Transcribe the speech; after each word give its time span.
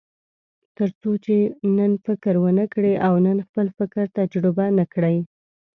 تر 0.77 0.89
څو 1.01 1.11
چې 1.25 1.35
نن 1.77 1.91
فکر 2.05 2.33
ونه 2.43 2.65
کړئ 2.73 2.93
او 3.07 3.13
نن 3.25 3.37
خپل 3.47 3.67
فکر 3.77 4.03
تجربه 4.17 4.65
نه 4.77 4.85
کړئ. 4.93 5.17